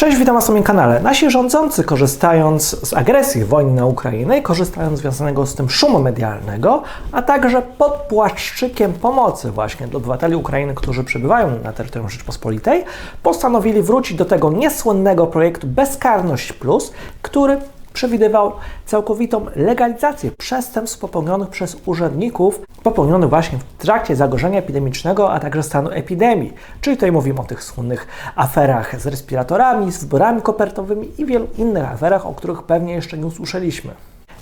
Cześć, 0.00 0.16
witam 0.18 0.34
Was 0.34 0.48
na 0.48 0.52
moim 0.52 0.64
kanale. 0.64 1.00
Nasi 1.00 1.30
rządzący, 1.30 1.84
korzystając 1.84 2.88
z 2.88 2.94
agresji 2.94 3.44
wojny 3.44 3.72
na 3.72 3.86
Ukrainę 3.86 4.42
korzystając 4.42 4.98
związanego 4.98 5.46
z 5.46 5.54
tym 5.54 5.70
szumu 5.70 5.98
medialnego, 5.98 6.82
a 7.12 7.22
także 7.22 7.62
pod 7.62 7.92
płaszczykiem 7.92 8.92
pomocy 8.92 9.50
właśnie 9.50 9.86
dla 9.86 9.96
obywateli 9.96 10.34
Ukrainy, 10.36 10.74
którzy 10.74 11.04
przebywają 11.04 11.58
na 11.64 11.72
terytorium 11.72 12.10
Rzeczpospolitej, 12.10 12.84
postanowili 13.22 13.82
wrócić 13.82 14.16
do 14.16 14.24
tego 14.24 14.52
niesłynnego 14.52 15.26
projektu 15.26 15.66
Bezkarność 15.66 16.52
Plus, 16.52 16.92
który 17.22 17.58
przewidywał 17.92 18.52
całkowitą 18.86 19.46
legalizację 19.56 20.30
przestępstw 20.30 20.98
popełnionych 20.98 21.48
przez 21.48 21.76
urzędników, 21.86 22.60
popełnionych 22.82 23.30
właśnie 23.30 23.58
w 23.58 23.82
trakcie 23.82 24.16
zagrożenia 24.16 24.58
epidemicznego, 24.58 25.32
a 25.32 25.40
także 25.40 25.62
stanu 25.62 25.90
epidemii. 25.90 26.52
Czyli 26.80 26.96
tutaj 26.96 27.12
mówimy 27.12 27.40
o 27.40 27.44
tych 27.44 27.62
słynnych 27.62 28.06
aferach 28.36 29.00
z 29.00 29.06
respiratorami, 29.06 29.92
z 29.92 30.04
wyborami 30.04 30.42
kopertowymi 30.42 31.08
i 31.18 31.26
wielu 31.26 31.46
innych 31.58 31.92
aferach, 31.92 32.26
o 32.26 32.34
których 32.34 32.62
pewnie 32.62 32.94
jeszcze 32.94 33.18
nie 33.18 33.26
usłyszeliśmy. 33.26 33.92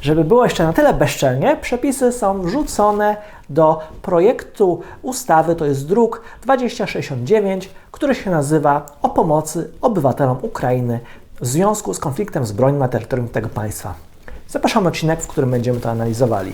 Żeby 0.00 0.24
było 0.24 0.44
jeszcze 0.44 0.64
na 0.64 0.72
tyle 0.72 0.94
bezczelnie, 0.94 1.56
przepisy 1.56 2.12
są 2.12 2.42
wrzucone 2.42 3.16
do 3.50 3.80
projektu 4.02 4.80
ustawy, 5.02 5.56
to 5.56 5.64
jest 5.64 5.88
druk 5.88 6.22
2069, 6.42 7.70
który 7.90 8.14
się 8.14 8.30
nazywa 8.30 8.86
o 9.02 9.08
pomocy 9.08 9.70
obywatelom 9.80 10.38
Ukrainy 10.42 11.00
w 11.40 11.46
związku 11.46 11.94
z 11.94 11.98
konfliktem 11.98 12.46
zbrojnym 12.46 12.78
na 12.78 12.88
terytorium 12.88 13.28
tego 13.28 13.48
państwa. 13.48 13.94
Zapraszam 14.48 14.84
na 14.84 14.88
odcinek, 14.88 15.22
w 15.22 15.26
którym 15.26 15.50
będziemy 15.50 15.80
to 15.80 15.90
analizowali. 15.90 16.52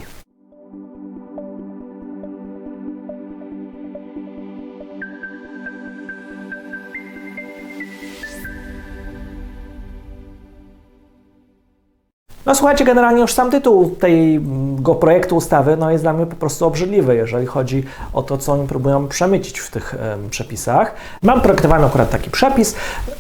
No 12.55 12.59
słuchajcie, 12.59 12.85
generalnie 12.85 13.21
już 13.21 13.33
sam 13.33 13.51
tytuł 13.51 13.91
tego 13.91 14.95
projektu 14.95 15.37
ustawy 15.37 15.77
no, 15.77 15.91
jest 15.91 16.05
dla 16.05 16.13
mnie 16.13 16.27
po 16.27 16.37
prostu 16.37 16.67
obrzydliwy, 16.67 17.17
jeżeli 17.17 17.47
chodzi 17.47 17.85
o 18.13 18.23
to, 18.23 18.39
co 18.39 18.53
oni 18.53 18.69
próbują 18.69 19.09
przemycić 19.09 19.59
w 19.59 19.71
tych 19.71 19.95
przepisach. 20.31 20.95
Mam 21.23 21.41
projektowany 21.41 21.87
akurat 21.87 22.11
taki 22.11 22.31
przepis, 22.31 22.75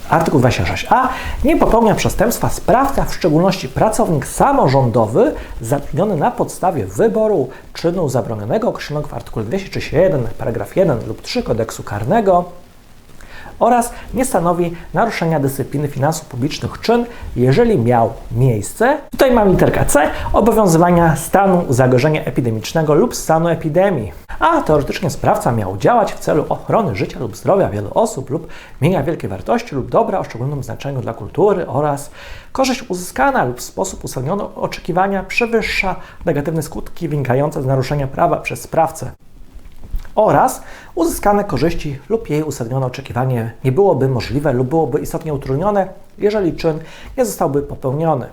artykuł 0.08 0.40
26a. 0.40 1.08
Nie 1.44 1.56
popełnia 1.56 1.94
przestępstwa 1.94 2.48
sprawca, 2.48 3.04
w 3.04 3.14
szczególności 3.14 3.68
pracownik 3.68 4.26
samorządowy 4.26 5.32
zatrudniony 5.60 6.16
na 6.16 6.30
podstawie 6.30 6.86
wyboru 6.86 7.48
czynu 7.72 8.08
zabronionego 8.08 8.68
określonego 8.68 9.08
w 9.08 9.14
artykule 9.14 9.44
231, 9.44 10.26
paragraf 10.38 10.76
1 10.76 10.98
lub 11.08 11.22
3 11.22 11.42
kodeksu 11.42 11.82
karnego 11.82 12.44
oraz 13.58 13.92
nie 14.14 14.24
stanowi 14.24 14.76
naruszenia 14.94 15.40
dyscypliny 15.40 15.88
finansów 15.88 16.26
publicznych 16.26 16.80
czyn, 16.80 17.06
jeżeli 17.36 17.78
miał 17.78 18.12
miejsce, 18.32 18.98
tutaj 19.10 19.32
mam 19.32 19.50
literkę 19.50 19.86
C, 19.86 20.10
obowiązywania 20.32 21.16
stanu 21.16 21.64
zagrożenia 21.68 22.24
epidemicznego 22.24 22.94
lub 22.94 23.14
stanu 23.14 23.48
epidemii. 23.48 24.12
A 24.38 24.62
teoretycznie 24.62 25.10
sprawca 25.10 25.52
miał 25.52 25.76
działać 25.76 26.12
w 26.12 26.18
celu 26.18 26.46
ochrony 26.48 26.96
życia 26.96 27.20
lub 27.20 27.36
zdrowia 27.36 27.68
wielu 27.68 27.90
osób 27.94 28.30
lub 28.30 28.48
mienia 28.80 29.02
wielkiej 29.02 29.30
wartości 29.30 29.74
lub 29.74 29.90
dobra 29.90 30.18
o 30.18 30.24
szczególnym 30.24 30.62
znaczeniu 30.62 31.00
dla 31.00 31.14
kultury 31.14 31.66
oraz 31.66 32.10
korzyść 32.52 32.90
uzyskana 32.90 33.44
lub 33.44 33.58
w 33.58 33.62
sposób 33.62 34.04
uzasadniony 34.04 34.42
oczekiwania 34.54 35.22
przewyższa 35.22 35.96
negatywne 36.24 36.62
skutki 36.62 37.08
wynikające 37.08 37.62
z 37.62 37.66
naruszenia 37.66 38.06
prawa 38.06 38.36
przez 38.36 38.62
sprawcę 38.62 39.10
oraz 40.14 40.62
uzyskane 40.94 41.44
korzyści 41.44 41.98
lub 42.08 42.30
jej 42.30 42.42
uzasadnione 42.42 42.86
oczekiwanie 42.86 43.52
nie 43.64 43.72
byłoby 43.72 44.08
możliwe 44.08 44.52
lub 44.52 44.68
byłoby 44.68 45.00
istotnie 45.00 45.34
utrudnione, 45.34 45.88
jeżeli 46.18 46.56
czyn 46.56 46.78
nie 47.18 47.24
zostałby 47.24 47.62
popełniony. 47.62 48.26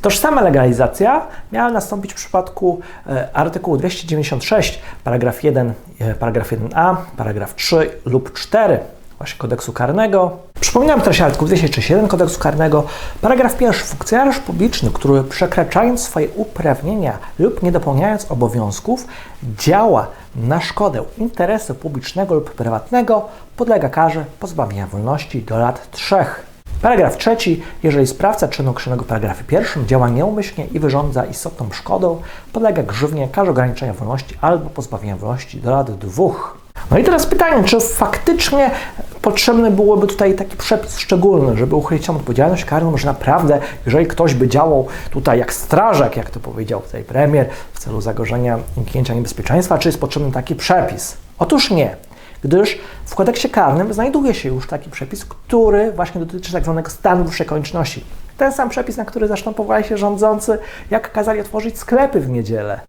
Tożsama 0.00 0.40
legalizacja 0.40 1.26
miała 1.52 1.70
nastąpić 1.70 2.12
w 2.12 2.16
przypadku 2.16 2.80
e, 3.06 3.28
artykułu 3.32 3.76
296, 3.76 4.82
paragraf 5.04 5.44
1, 5.44 5.72
e, 5.98 6.14
paragraf 6.14 6.52
1a, 6.52 6.96
paragraf 7.16 7.54
3 7.54 7.90
lub 8.04 8.32
4 8.32 8.78
właśnie 9.18 9.38
kodeksu 9.38 9.72
karnego. 9.72 10.30
Przypominam 10.60 11.00
też 11.00 11.20
artykuł 11.20 11.46
237 11.46 12.08
kodeksu 12.08 12.40
karnego, 12.40 12.84
paragraf 13.20 13.56
pierwszy. 13.56 13.84
Funkcjonariusz 13.84 14.38
publiczny, 14.38 14.90
który 14.90 15.24
przekraczając 15.24 16.02
swoje 16.02 16.28
uprawnienia 16.28 17.18
lub 17.38 17.62
nie 17.62 17.72
dopełniając 17.72 18.30
obowiązków, 18.30 19.06
działa 19.58 20.06
na 20.36 20.60
szkodę 20.60 21.02
interesu 21.18 21.74
publicznego 21.74 22.34
lub 22.34 22.50
prywatnego, 22.50 23.28
podlega 23.56 23.88
karze 23.88 24.24
pozbawienia 24.40 24.86
wolności 24.86 25.42
do 25.42 25.58
lat 25.58 25.90
trzech. 25.90 26.54
Paragraf 26.82 27.16
trzeci. 27.16 27.62
Jeżeli 27.82 28.06
sprawca 28.06 28.48
czynu 28.48 28.70
określonego 28.70 29.04
w 29.04 29.06
paragrafie 29.06 29.44
pierwszym 29.44 29.86
działa 29.86 30.08
nieumyślnie 30.08 30.66
i 30.66 30.80
wyrządza 30.80 31.24
istotną 31.24 31.68
szkodę, 31.72 32.16
podlega 32.52 32.82
grzywnie, 32.82 33.28
karze 33.28 33.50
ograniczenia 33.50 33.92
wolności 33.92 34.38
albo 34.40 34.70
pozbawienia 34.70 35.16
wolności 35.16 35.60
do 35.60 35.70
lat 35.70 35.90
dwóch. 35.90 36.63
No 36.90 36.98
i 36.98 37.04
teraz 37.04 37.26
pytanie, 37.26 37.64
czy 37.64 37.80
faktycznie 37.80 38.70
potrzebny 39.22 39.70
byłoby 39.70 40.06
tutaj 40.06 40.34
taki 40.34 40.56
przepis 40.56 40.98
szczególny, 40.98 41.56
żeby 41.56 41.74
uchylić 41.76 42.10
odpowiedzialność 42.10 42.64
karną, 42.64 42.96
że 42.96 43.06
naprawdę, 43.06 43.60
jeżeli 43.86 44.06
ktoś 44.06 44.34
by 44.34 44.48
działał 44.48 44.86
tutaj 45.10 45.38
jak 45.38 45.52
strażak, 45.52 46.16
jak 46.16 46.30
to 46.30 46.40
powiedział 46.40 46.80
tutaj 46.80 47.04
premier, 47.04 47.48
w 47.72 47.78
celu 47.78 48.00
zagrożenia 48.00 48.58
uniknięcia 48.76 49.14
niebezpieczeństwa, 49.14 49.78
czy 49.78 49.88
jest 49.88 50.00
potrzebny 50.00 50.32
taki 50.32 50.54
przepis? 50.54 51.16
Otóż 51.38 51.70
nie 51.70 51.96
gdyż 52.44 52.78
w 53.04 53.14
kodeksie 53.14 53.48
karnym 53.48 53.92
znajduje 53.92 54.34
się 54.34 54.48
już 54.48 54.66
taki 54.66 54.90
przepis, 54.90 55.24
który 55.24 55.92
właśnie 55.92 56.20
dotyczy 56.20 56.52
tak 56.52 56.64
zwanego 56.64 56.90
stanu 56.90 57.24
wyższej 57.24 57.46
konieczności. 57.46 58.04
Ten 58.38 58.52
sam 58.52 58.68
przepis, 58.68 58.96
na 58.96 59.04
który 59.04 59.28
zresztą 59.28 59.54
powołali 59.54 59.84
się 59.84 59.98
rządzący, 59.98 60.58
jak 60.90 61.12
kazali 61.12 61.40
otworzyć 61.40 61.78
sklepy 61.78 62.20
w 62.20 62.28
niedzielę. 62.28 62.80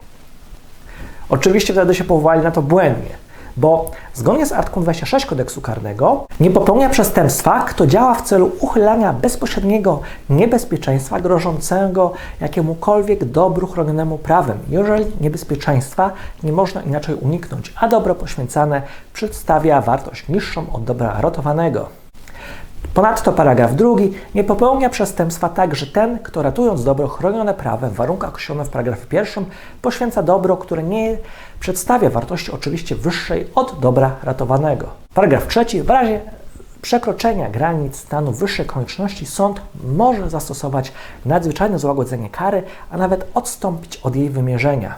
Oczywiście 1.29 1.73
wtedy 1.73 1.95
się 1.95 2.03
powołali 2.03 2.43
na 2.43 2.51
to 2.51 2.61
błędnie 2.61 3.24
bo 3.57 3.91
zgodnie 4.13 4.45
z 4.45 4.51
artykułem 4.51 4.83
26 4.83 5.25
kodeksu 5.25 5.61
karnego 5.61 6.27
nie 6.39 6.51
popełnia 6.51 6.89
przestępstwa, 6.89 7.63
kto 7.63 7.87
działa 7.87 8.13
w 8.13 8.21
celu 8.21 8.51
uchylania 8.59 9.13
bezpośredniego 9.13 9.99
niebezpieczeństwa 10.29 11.19
grożącego 11.19 12.13
jakiemukolwiek 12.41 13.25
dobru 13.25 13.67
chronionemu 13.67 14.17
prawem, 14.17 14.57
jeżeli 14.69 15.05
niebezpieczeństwa 15.21 16.11
nie 16.43 16.51
można 16.51 16.81
inaczej 16.81 17.15
uniknąć, 17.15 17.73
a 17.79 17.87
dobro 17.87 18.15
poświęcane 18.15 18.81
przedstawia 19.13 19.81
wartość 19.81 20.27
niższą 20.29 20.65
od 20.73 20.83
dobra 20.83 21.21
ratowanego. 21.21 22.04
Ponadto 22.93 23.33
paragraf 23.33 23.75
drugi 23.75 24.13
nie 24.35 24.43
popełnia 24.43 24.89
przestępstwa 24.89 25.49
także 25.49 25.87
ten, 25.87 26.19
kto 26.19 26.41
ratując 26.41 26.83
dobro 26.83 27.07
chronione 27.07 27.53
prawem 27.53 27.89
w 27.89 27.95
warunkach 27.95 28.29
określonych 28.29 28.67
w 28.67 28.69
paragrafie 28.69 29.05
pierwszym, 29.05 29.45
poświęca 29.81 30.23
dobro, 30.23 30.57
które 30.57 30.83
nie 30.83 31.17
przedstawia 31.59 32.09
wartości 32.09 32.51
oczywiście 32.51 32.95
wyższej 32.95 33.47
od 33.55 33.79
dobra 33.79 34.15
ratowanego. 34.23 34.87
Paragraf 35.13 35.47
trzeci. 35.47 35.81
W 35.81 35.89
razie 35.89 36.21
przekroczenia 36.81 37.49
granic 37.49 37.95
stanu 37.95 38.31
wyższej 38.31 38.65
konieczności 38.65 39.25
sąd 39.25 39.61
może 39.83 40.29
zastosować 40.29 40.91
nadzwyczajne 41.25 41.79
złagodzenie 41.79 42.29
kary, 42.29 42.63
a 42.91 42.97
nawet 42.97 43.27
odstąpić 43.33 43.97
od 43.97 44.15
jej 44.15 44.29
wymierzenia. 44.29 44.95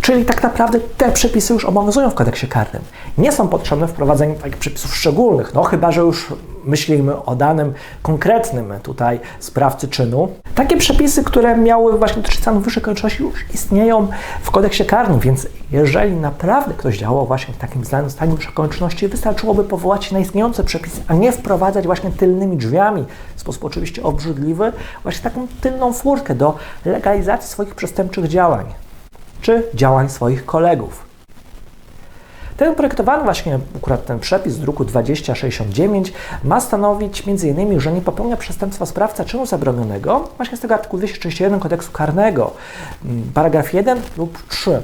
Czyli 0.00 0.24
tak 0.24 0.42
naprawdę 0.42 0.80
te 0.80 1.12
przepisy 1.12 1.52
już 1.52 1.64
obowiązują 1.64 2.10
w 2.10 2.14
kodeksie 2.14 2.48
karnym. 2.48 2.82
Nie 3.18 3.32
są 3.32 3.48
potrzebne 3.48 3.88
wprowadzenie 3.88 4.34
takich 4.34 4.58
przepisów 4.58 4.96
szczególnych, 4.96 5.54
no 5.54 5.62
chyba, 5.62 5.92
że 5.92 6.00
już 6.00 6.32
myślimy 6.70 7.24
o 7.24 7.36
danym 7.36 7.72
konkretnym 8.02 8.72
tutaj 8.82 9.20
sprawcy 9.40 9.88
czynu. 9.88 10.28
Takie 10.54 10.76
przepisy, 10.76 11.24
które 11.24 11.56
miały 11.56 11.98
właśnie 11.98 12.22
dotyczyć 12.22 12.40
stanu 12.40 12.60
wyższej 12.60 12.82
konieczności 12.82 13.22
już 13.22 13.34
istnieją 13.54 14.08
w 14.42 14.50
kodeksie 14.50 14.84
karnym, 14.84 15.18
więc 15.18 15.46
jeżeli 15.70 16.16
naprawdę 16.16 16.74
ktoś 16.74 16.98
działał 16.98 17.26
właśnie 17.26 17.54
w 17.54 17.56
takim 17.56 17.84
stanie 17.84 18.08
wyższej 18.34 18.52
konieczności, 18.54 19.08
wystarczyłoby 19.08 19.64
powołać 19.64 20.04
się 20.04 20.14
na 20.14 20.20
istniejące 20.20 20.64
przepisy, 20.64 21.02
a 21.08 21.14
nie 21.14 21.32
wprowadzać 21.32 21.86
właśnie 21.86 22.10
tylnymi 22.10 22.56
drzwiami, 22.56 23.04
w 23.36 23.40
sposób 23.40 23.64
oczywiście 23.64 24.02
obrzydliwy, 24.02 24.72
właśnie 25.02 25.22
taką 25.22 25.46
tylną 25.60 25.92
furtkę 25.92 26.34
do 26.34 26.56
legalizacji 26.84 27.48
swoich 27.48 27.74
przestępczych 27.74 28.28
działań 28.28 28.64
czy 29.40 29.62
działań 29.74 30.08
swoich 30.08 30.46
kolegów. 30.46 31.09
Ten 32.60 32.74
projektowany 32.74 33.24
właśnie 33.24 33.58
akurat 33.76 34.06
ten 34.06 34.20
przepis 34.20 34.52
z 34.54 34.58
druku 34.58 34.84
2069 34.84 36.12
ma 36.44 36.60
stanowić 36.60 37.22
m.in., 37.28 37.80
że 37.80 37.92
nie 37.92 38.00
popełnia 38.00 38.36
przestępstwa 38.36 38.86
sprawca 38.86 39.24
czynu 39.24 39.46
zabronionego, 39.46 40.28
właśnie 40.36 40.56
z 40.56 40.60
tego 40.60 40.74
artykułu 40.74 40.98
231 40.98 41.60
kodeksu 41.60 41.92
karnego, 41.92 42.52
mm, 43.04 43.22
paragraf 43.34 43.74
1 43.74 44.00
lub 44.16 44.48
3. 44.48 44.82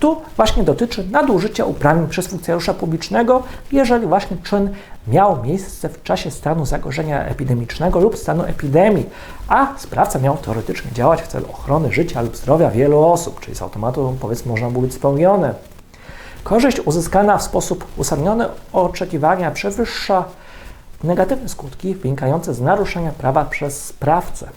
Tu 0.00 0.16
właśnie 0.36 0.62
dotyczy 0.62 1.08
nadużycia 1.10 1.64
uprawnień 1.64 2.08
przez 2.08 2.26
funkcjonariusza 2.26 2.74
publicznego, 2.74 3.42
jeżeli 3.72 4.06
właśnie 4.06 4.36
czyn 4.42 4.70
miał 5.08 5.42
miejsce 5.42 5.88
w 5.88 6.02
czasie 6.02 6.30
stanu 6.30 6.66
zagrożenia 6.66 7.24
epidemicznego 7.24 8.00
lub 8.00 8.16
stanu 8.16 8.44
epidemii, 8.44 9.06
a 9.48 9.78
sprawca 9.78 10.18
miał 10.18 10.36
teoretycznie 10.36 10.92
działać 10.92 11.22
w 11.22 11.26
celu 11.26 11.46
ochrony 11.50 11.92
życia 11.92 12.22
lub 12.22 12.36
zdrowia 12.36 12.70
wielu 12.70 13.04
osób, 13.04 13.40
czyli 13.40 13.56
z 13.56 13.62
automatu 13.62 14.16
powiedzmy 14.20 14.52
można 14.52 14.70
było 14.70 14.82
być 14.82 14.94
spełnione. 14.94 15.54
Korzyść 16.44 16.80
uzyskana 16.80 17.38
w 17.38 17.42
sposób 17.42 17.84
uzasadniony 17.96 18.46
oczekiwania 18.72 19.50
przewyższa 19.50 20.24
negatywne 21.04 21.48
skutki 21.48 21.94
wynikające 21.94 22.54
z 22.54 22.60
naruszenia 22.60 23.12
prawa 23.12 23.44
przez 23.44 23.84
sprawcę, 23.84 24.50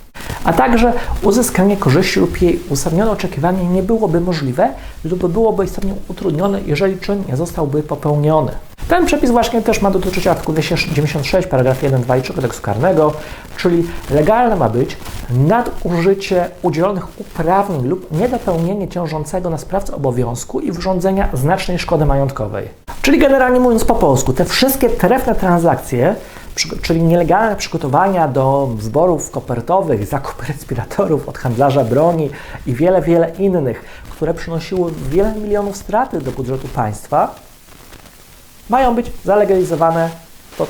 a 0.44 0.54
także 0.54 0.94
uzyskanie 1.22 1.78
korzyści 1.78 2.20
lub 2.20 2.42
jej 2.42 2.60
uzasadnione 2.70 3.12
oczekiwanie 3.12 3.70
nie 3.70 3.84
byłoby 3.84 4.22
możliwe 4.22 4.74
lub 5.04 5.28
byłoby 5.28 5.66
istotnie 5.66 5.94
utrudnione, 6.08 6.62
jeżeli 6.66 6.98
czyn 6.98 7.24
nie 7.30 7.38
zostałby 7.38 7.84
popełniony. 7.84 8.52
Ten 8.88 9.06
przepis 9.06 9.32
właśnie 9.32 9.62
też 9.62 9.82
ma 9.82 9.92
dotyczyć 9.92 10.28
artykułu 10.28 10.54
296, 10.54 11.48
paragraf 11.48 11.84
1, 11.84 12.02
2 12.02 12.18
i 12.18 12.22
3 12.22 12.34
kodeksu 12.34 12.62
karnego, 12.62 13.14
czyli 13.58 13.84
legalne 14.12 14.56
ma 14.56 14.70
być 14.70 14.98
nadużycie 15.30 16.50
udzielonych 16.62 17.20
uprawnień 17.20 17.88
lub 17.88 18.12
niedopełnienie 18.12 18.88
ciążącego 18.88 19.50
na 19.50 19.58
sprawcę 19.58 19.96
obowiązku 19.96 20.60
i 20.60 20.72
wyrządzenia 20.72 21.30
znacznej 21.34 21.80
szkody 21.80 22.06
majątkowej. 22.06 22.70
Czyli 23.02 23.20
generalnie 23.20 23.60
mówiąc 23.60 23.86
po 23.86 23.96
polsku, 23.96 24.34
te 24.34 24.46
wszystkie 24.46 24.90
trefne 24.90 25.36
transakcje, 25.36 26.16
czyli 26.82 27.04
nielegalne 27.04 27.56
przygotowania 27.56 28.28
do 28.28 28.70
zborów 28.80 29.32
kopertowych, 29.32 30.06
zakup 30.06 30.48
respiratorów 30.48 31.30
od 31.30 31.38
handlarza 31.38 31.84
broni 31.84 32.30
i 32.68 32.74
wiele, 32.74 33.02
wiele 33.02 33.32
innych, 33.40 33.86
które 34.10 34.34
przynosiły 34.34 34.92
wiele 35.10 35.34
milionów 35.36 35.78
straty 35.78 36.22
do 36.22 36.32
budżetu 36.32 36.68
państwa, 36.68 37.36
mają 38.70 38.96
być 38.96 39.12
zalegalizowane 39.26 40.10
pod 40.58 40.70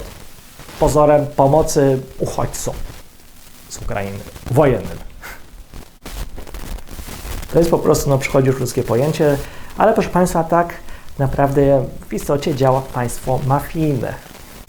pozorem 0.80 1.25
pomocy 1.36 2.00
uchodźcom 2.19 2.74
z 3.69 3.78
Ukrainy, 3.78 4.19
wojennym. 4.51 4.98
To 7.54 7.60
jest 7.60 7.72
po 7.72 7.80
prostu, 7.80 8.10
no, 8.10 8.18
przychodzi 8.18 8.48
już 8.48 8.60
ludzkie 8.60 8.84
pojęcie, 8.84 9.38
ale 9.78 9.94
proszę 9.94 10.10
Państwa, 10.10 10.44
tak 10.44 10.74
naprawdę 11.19 11.86
w 12.10 12.13
istocie 12.13 12.56
działa 12.56 12.81
państwo 12.81 13.40
mafijne. 13.48 14.13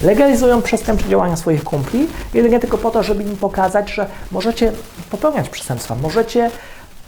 Legalizują 0.00 0.62
przestępcze 0.62 1.08
działania 1.08 1.36
swoich 1.36 1.64
kumpli, 1.64 2.08
jedynie 2.34 2.60
tylko 2.60 2.78
po 2.78 2.90
to, 2.90 3.02
żeby 3.02 3.22
im 3.22 3.36
pokazać, 3.36 3.90
że 3.90 4.06
możecie 4.30 4.72
popełniać 5.10 5.48
przestępstwa, 5.48 5.94
możecie 5.94 6.50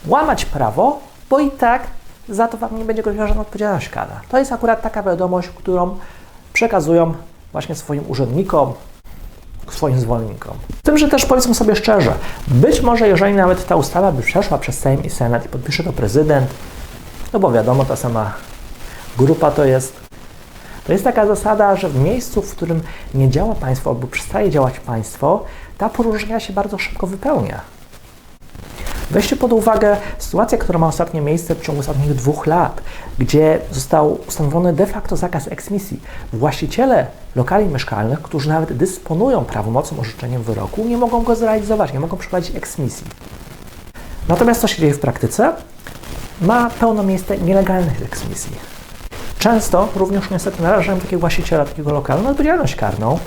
łamać 0.06 0.44
prawo, 0.44 1.00
bo 1.30 1.40
i 1.40 1.50
tak 1.50 1.82
za 2.28 2.48
to 2.48 2.56
Wam 2.56 2.78
nie 2.78 2.84
będzie 2.84 3.02
groziła 3.02 3.26
żadna 3.26 3.42
odpowiedzialność 3.42 3.88
karna. 3.88 4.20
To 4.28 4.38
jest 4.38 4.52
akurat 4.52 4.82
taka 4.82 5.02
wiadomość, 5.02 5.48
którą 5.48 5.96
przekazują 6.52 7.14
właśnie 7.52 7.74
swoim 7.74 8.04
urzędnikom, 8.08 8.72
swoim 9.70 10.00
zwolennikom. 10.00 10.56
Tym, 10.82 10.98
że 10.98 11.08
też 11.08 11.26
powiedzmy 11.26 11.54
sobie 11.54 11.76
szczerze, 11.76 12.14
być 12.48 12.80
może 12.80 13.08
jeżeli 13.08 13.34
nawet 13.34 13.66
ta 13.66 13.76
ustawa 13.76 14.12
by 14.12 14.22
przeszła 14.22 14.58
przez 14.58 14.78
Sejm 14.78 15.04
i 15.04 15.10
Senat 15.10 15.46
i 15.46 15.48
podpisze 15.48 15.84
to 15.84 15.92
prezydent, 15.92 16.50
no 17.32 17.40
bo 17.40 17.52
wiadomo, 17.52 17.84
ta 17.84 17.96
sama 17.96 18.32
grupa 19.18 19.50
to 19.50 19.64
jest, 19.64 19.96
to 20.86 20.92
jest 20.92 21.04
taka 21.04 21.26
zasada, 21.26 21.76
że 21.76 21.88
w 21.88 21.98
miejscu, 21.98 22.42
w 22.42 22.56
którym 22.56 22.82
nie 23.14 23.30
działa 23.30 23.54
państwo 23.54 23.90
albo 23.90 24.06
przestaje 24.06 24.50
działać 24.50 24.80
państwo, 24.80 25.44
ta 25.78 25.88
poróżnia 25.88 26.40
się 26.40 26.52
bardzo 26.52 26.78
szybko 26.78 27.06
wypełnia. 27.06 27.75
Weźcie 29.10 29.36
pod 29.36 29.52
uwagę 29.52 29.96
sytuację, 30.18 30.58
która 30.58 30.78
ma 30.78 30.86
ostatnie 30.86 31.20
miejsce 31.20 31.54
w 31.54 31.60
ciągu 31.60 31.80
ostatnich 31.80 32.14
dwóch 32.14 32.46
lat, 32.46 32.80
gdzie 33.18 33.58
został 33.72 34.18
ustanowiony 34.28 34.72
de 34.72 34.86
facto 34.86 35.16
zakaz 35.16 35.48
eksmisji. 35.48 36.00
Właściciele 36.32 37.06
lokali 37.36 37.66
mieszkalnych, 37.66 38.22
którzy 38.22 38.48
nawet 38.48 38.72
dysponują 38.72 39.44
prawomocnym 39.44 40.00
orzeczeniem 40.00 40.42
wyroku, 40.42 40.84
nie 40.84 40.96
mogą 40.96 41.22
go 41.22 41.36
zrealizować, 41.36 41.92
nie 41.92 42.00
mogą 42.00 42.16
przeprowadzić 42.16 42.56
eksmisji. 42.56 43.06
Natomiast 44.28 44.60
co 44.60 44.68
się 44.68 44.80
dzieje 44.80 44.94
w 44.94 45.00
praktyce? 45.00 45.52
Ma 46.40 46.70
pełno 46.70 47.02
miejsce 47.02 47.38
nielegalnych 47.38 48.02
eksmisji. 48.02 48.56
Często 49.38 49.88
również 49.96 50.30
niestety 50.30 50.62
narażają 50.62 51.00
takiego 51.00 51.20
właściciela 51.20 51.64
takiego 51.64 51.92
lokalu 51.92 52.22
na 52.22 52.30
odpowiedzialność 52.30 52.76
karną, 52.76 53.18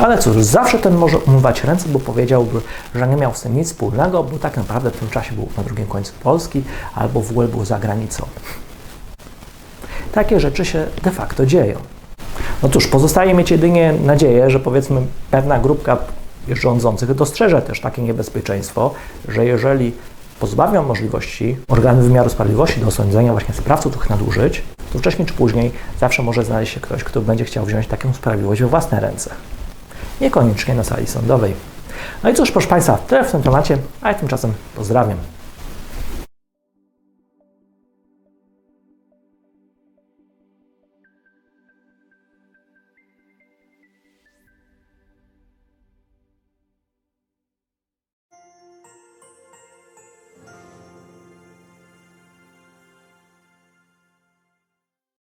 ale 0.00 0.18
cóż, 0.18 0.36
zawsze 0.36 0.78
ten 0.78 0.94
może 0.94 1.18
umywać 1.18 1.64
ręce, 1.64 1.88
bo 1.88 1.98
powiedziałby, 1.98 2.60
że 2.94 3.08
nie 3.08 3.16
miał 3.16 3.34
z 3.34 3.40
tym 3.40 3.56
nic 3.56 3.68
wspólnego, 3.68 4.24
bo 4.24 4.38
tak 4.38 4.56
naprawdę 4.56 4.90
w 4.90 4.96
tym 4.96 5.10
czasie 5.10 5.34
był 5.34 5.48
na 5.56 5.62
drugim 5.62 5.86
końcu 5.86 6.12
Polski 6.22 6.62
albo 6.94 7.20
w 7.20 7.30
ogóle 7.30 7.48
był 7.48 7.64
za 7.64 7.78
granicą. 7.78 8.26
Takie 10.12 10.40
rzeczy 10.40 10.64
się 10.64 10.86
de 11.02 11.10
facto 11.10 11.46
dzieją. 11.46 11.78
No 12.62 12.68
cóż, 12.68 12.86
pozostaje 12.86 13.34
mieć 13.34 13.50
jedynie 13.50 13.94
nadzieję, 14.04 14.50
że 14.50 14.60
powiedzmy 14.60 15.00
pewna 15.30 15.58
grupka 15.58 15.98
rządzących 16.48 17.14
dostrzeże 17.14 17.62
też 17.62 17.80
takie 17.80 18.02
niebezpieczeństwo, 18.02 18.94
że 19.28 19.44
jeżeli 19.44 19.92
pozbawią 20.40 20.82
możliwości 20.82 21.56
organy 21.68 22.02
wymiaru 22.02 22.30
sprawiedliwości 22.30 22.80
do 22.80 22.86
osądzenia 22.86 23.32
właśnie 23.32 23.54
sprawców 23.54 23.92
tych 23.92 24.10
nadużyć, 24.10 24.62
to 24.92 24.98
wcześniej 24.98 25.26
czy 25.26 25.34
później 25.34 25.72
zawsze 26.00 26.22
może 26.22 26.44
znaleźć 26.44 26.74
się 26.74 26.80
ktoś, 26.80 27.04
kto 27.04 27.20
będzie 27.20 27.44
chciał 27.44 27.64
wziąć 27.64 27.86
taką 27.86 28.14
sprawiedliwość 28.14 28.60
we 28.60 28.68
własne 28.68 29.00
ręce. 29.00 29.30
Niekoniecznie 30.20 30.74
na 30.74 30.84
sali 30.84 31.06
sądowej. 31.06 31.54
No 32.22 32.30
i 32.30 32.34
cóż, 32.34 32.50
proszę 32.50 32.68
Państwa, 32.68 32.98
tyle 32.98 33.24
w 33.24 33.32
tym 33.32 33.42
temacie, 33.42 33.78
a 34.00 34.08
ja 34.08 34.14
tymczasem 34.14 34.52
pozdrawiam. 34.76 35.18